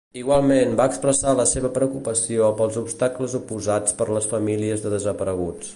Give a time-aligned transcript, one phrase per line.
[0.19, 5.69] Igualment, va expressar la seva preocupació pels obstacles oposats per les famílies de desapareguts.